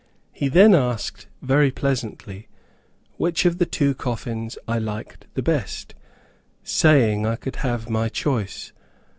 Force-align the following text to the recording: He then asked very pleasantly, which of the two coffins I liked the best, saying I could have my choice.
He 0.33 0.47
then 0.47 0.73
asked 0.73 1.27
very 1.43 1.69
pleasantly, 1.69 2.47
which 3.17 3.45
of 3.45 3.59
the 3.59 3.67
two 3.67 3.93
coffins 3.93 4.57
I 4.67 4.79
liked 4.79 5.27
the 5.35 5.43
best, 5.43 5.93
saying 6.63 7.27
I 7.27 7.35
could 7.35 7.57
have 7.57 7.87
my 7.87 8.09
choice. 8.09 8.73